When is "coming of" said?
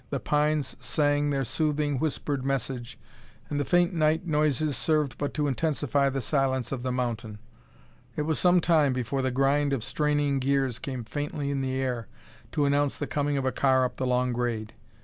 13.05-13.45